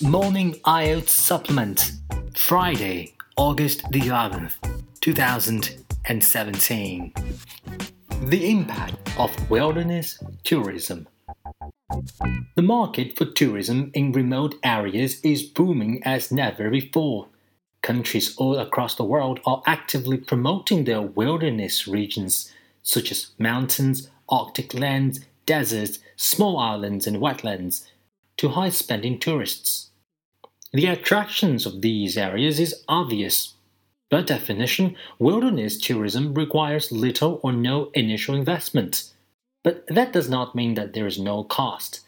[0.00, 1.94] Morning IELTS Supplement,
[2.36, 4.54] Friday, August the 11th,
[5.00, 7.12] 2017.
[8.22, 11.08] The impact of wilderness tourism.
[12.54, 17.26] The market for tourism in remote areas is booming as never before.
[17.82, 22.52] Countries all across the world are actively promoting their wilderness regions,
[22.84, 27.88] such as mountains, Arctic lands, deserts, small islands, and wetlands,
[28.42, 29.90] to high spending tourists.
[30.72, 33.54] The attractions of these areas is obvious.
[34.10, 39.12] By definition, wilderness tourism requires little or no initial investment.
[39.62, 42.00] But that does not mean that there is no cost.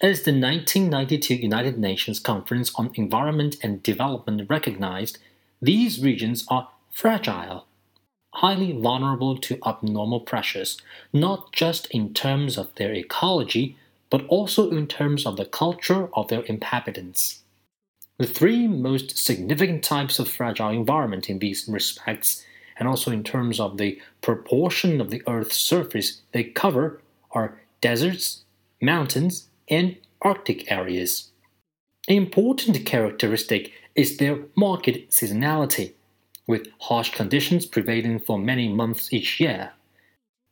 [0.00, 5.18] As the 1992 United Nations Conference on Environment and Development recognized,
[5.60, 7.66] these regions are fragile,
[8.34, 10.80] highly vulnerable to abnormal pressures,
[11.12, 13.76] not just in terms of their ecology,
[14.10, 17.42] but also in terms of the culture of their inhabitants.
[18.18, 22.44] The three most significant types of fragile environment in these respects
[22.76, 27.00] and also in terms of the proportion of the Earth's surface they cover,
[27.32, 28.44] are deserts,
[28.80, 31.30] mountains, and Arctic areas.
[32.08, 35.92] An important characteristic is their marked seasonality,
[36.46, 39.72] with harsh conditions prevailing for many months each year.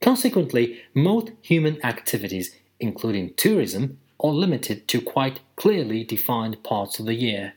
[0.00, 7.14] Consequently, most human activities, including tourism, are limited to quite clearly defined parts of the
[7.14, 7.54] year.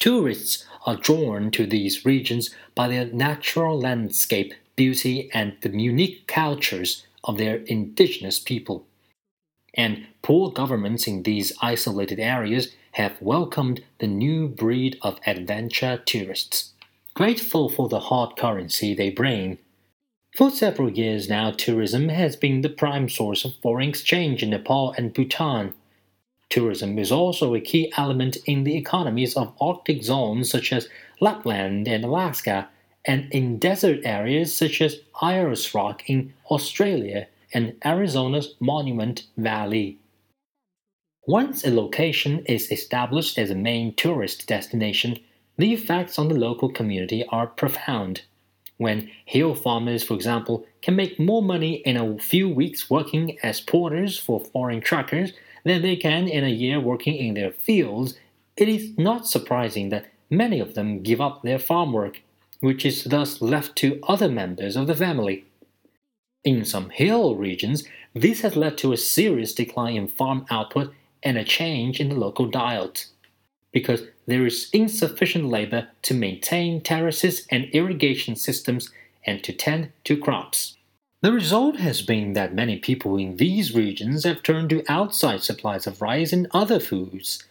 [0.00, 7.06] Tourists are drawn to these regions by their natural landscape beauty and the unique cultures
[7.24, 8.86] of their indigenous people.
[9.74, 16.72] And poor governments in these isolated areas have welcomed the new breed of adventure tourists,
[17.14, 19.58] grateful for the hard currency they bring.
[20.36, 24.92] For several years now, tourism has been the prime source of foreign exchange in Nepal
[24.98, 25.72] and Bhutan.
[26.50, 31.88] Tourism is also a key element in the economies of Arctic zones such as Lapland
[31.88, 32.68] and Alaska,
[33.06, 39.96] and in desert areas such as Ayers Rock in Australia and Arizona's Monument Valley.
[41.26, 45.18] Once a location is established as a main tourist destination,
[45.56, 48.20] the effects on the local community are profound.
[48.78, 53.60] When hill farmers, for example, can make more money in a few weeks working as
[53.60, 55.32] porters for foreign truckers
[55.64, 58.18] than they can in a year working in their fields,
[58.56, 62.20] it is not surprising that many of them give up their farm work,
[62.60, 65.44] which is thus left to other members of the family.
[66.44, 67.84] In some hill regions,
[68.14, 72.14] this has led to a serious decline in farm output and a change in the
[72.14, 73.06] local diet,
[73.76, 78.90] because there is insufficient labor to maintain terraces and irrigation systems
[79.26, 80.78] and to tend to crops.
[81.20, 85.86] The result has been that many people in these regions have turned to outside supplies
[85.86, 87.44] of rice and other foods.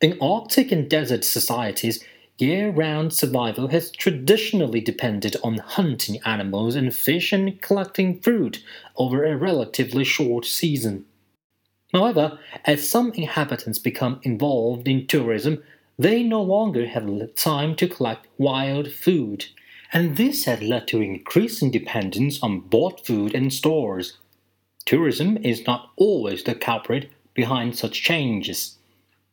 [0.00, 2.02] In Arctic and desert societies,
[2.36, 8.60] year round survival has traditionally depended on hunting animals and fish and collecting fruit
[8.96, 11.06] over a relatively short season.
[11.94, 15.62] However, as some inhabitants become involved in tourism,
[15.98, 19.46] they no longer have time to collect wild food
[19.94, 24.18] and this has led to increasing dependence on bought food and stores.
[24.84, 28.76] Tourism is not always the culprit behind such changes.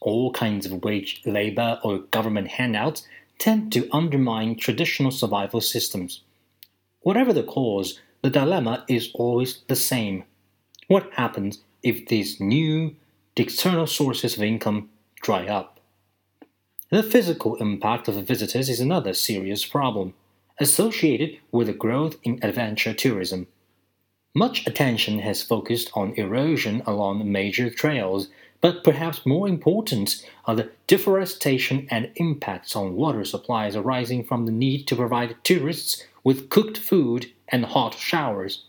[0.00, 3.04] All kinds of wage labor or government handouts
[3.38, 6.22] tend to undermine traditional survival systems.
[7.00, 10.22] Whatever the cause, the dilemma is always the same.
[10.86, 12.96] What happens if these new,
[13.36, 14.88] external sources of income
[15.22, 15.78] dry up?
[16.90, 20.14] The physical impact of the visitors is another serious problem
[20.58, 23.46] associated with the growth in adventure tourism.
[24.34, 28.28] Much attention has focused on erosion along major trails,
[28.60, 34.52] but perhaps more important are the deforestation and impacts on water supplies arising from the
[34.52, 38.64] need to provide tourists with cooked food and hot showers.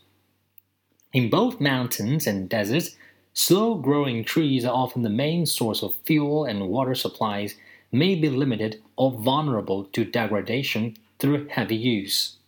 [1.12, 2.96] In both mountains and deserts,
[3.36, 7.54] slow growing trees are often the main source of fuel and water supplies
[7.92, 12.38] may be limited or vulnerable to degradation through heavy use.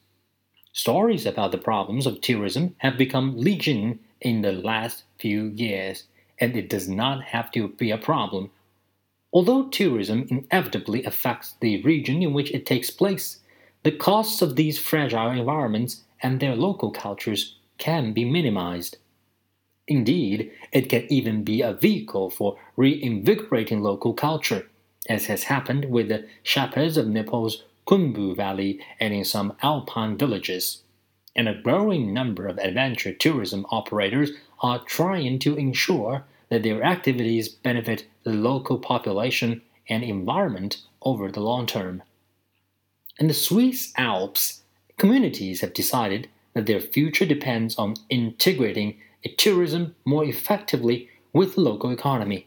[0.72, 6.04] Stories about the problems of tourism have become legion in the last few years,
[6.40, 8.50] and it does not have to be a problem.
[9.30, 13.40] Although tourism inevitably affects the region in which it takes place,
[13.82, 18.96] the costs of these fragile environments and their local cultures can be minimized.
[19.88, 24.68] Indeed, it can even be a vehicle for reinvigorating local culture,
[25.08, 30.82] as has happened with the shepherds of Nepal's Khumbu Valley and in some alpine villages.
[31.34, 37.48] And a growing number of adventure tourism operators are trying to ensure that their activities
[37.48, 42.02] benefit the local population and environment over the long term.
[43.18, 44.62] In the Swiss Alps,
[44.98, 48.98] communities have decided that their future depends on integrating
[49.36, 52.46] tourism more effectively with the local economy.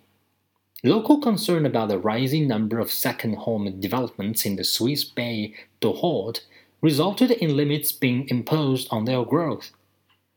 [0.83, 6.41] Local concern about the rising number of second home developments in the Swiss Pays d'Enhaut
[6.81, 9.71] resulted in limits being imposed on their growth.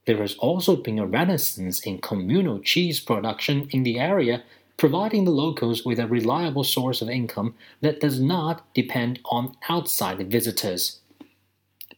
[0.07, 4.43] There has also been a renaissance in communal cheese production in the area,
[4.77, 10.31] providing the locals with a reliable source of income that does not depend on outside
[10.31, 11.01] visitors.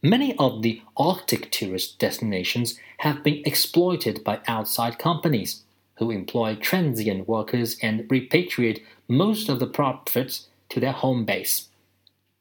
[0.08, 5.64] Many of the Arctic tourist destinations have been exploited by outside companies,
[5.99, 11.70] who employ transient workers and repatriate most of the profits to their home base.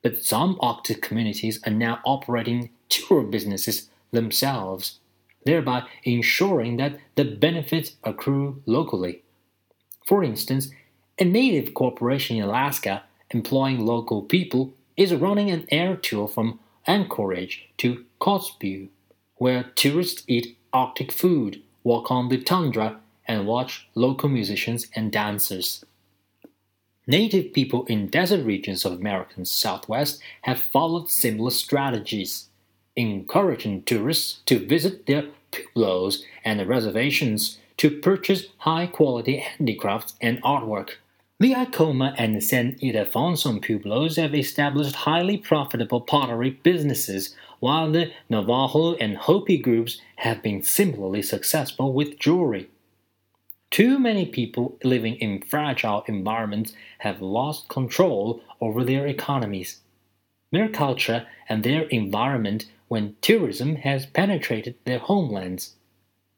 [0.03, 4.99] But some Arctic communities are now operating tour businesses themselves
[5.43, 9.23] thereby ensuring that the benefits accrue locally.
[10.05, 10.69] For instance,
[11.17, 17.69] a native corporation in Alaska employing local people is running an air tour from Anchorage
[17.77, 18.89] to Kotzebue,
[19.35, 25.83] where tourists eat Arctic food, walk on the tundra, and watch local musicians and dancers.
[27.07, 32.49] Native people in desert regions of American Southwest have followed similar strategies
[32.95, 40.91] encouraging tourists to visit their pueblos and reservations to purchase high quality handicrafts and artwork.
[41.37, 48.93] The Acoma and San Ildefonso pueblos have established highly profitable pottery businesses, while the Navajo
[48.95, 52.69] and Hopi groups have been similarly successful with jewelry.
[53.69, 59.81] Too many people living in fragile environments have lost control over their economies.
[60.51, 65.75] Their culture and their environment when tourism has penetrated their homelands.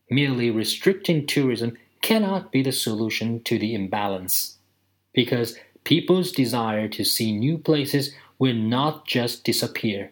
[0.09, 4.56] Merely restricting tourism cannot be the solution to the imbalance,
[5.17, 10.11] because people's desire to see new places will not just disappear.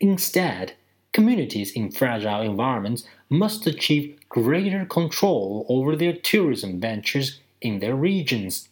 [0.00, 0.72] Instead,
[1.12, 8.68] communities in fragile environments must achieve greater control over their tourism ventures in their regions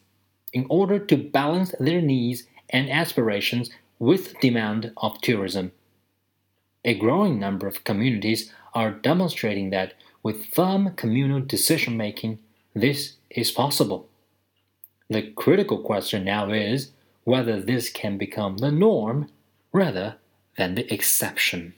[0.53, 5.71] in order to balance their needs and aspirations with demand of tourism.
[6.85, 12.41] A growing number of communities are demonstrating that with firm communal decision making,
[12.75, 14.09] this is possible.
[15.11, 16.91] The critical question now is
[17.25, 19.29] whether this can become the norm
[19.73, 20.17] rather
[20.57, 21.75] than the exception.